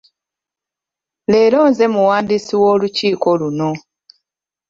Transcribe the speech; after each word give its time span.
Leero 1.31 1.59
nze 1.71 1.85
muwandiisi 1.93 2.53
w'olukiiko 2.61 3.29
luno. 3.39 3.69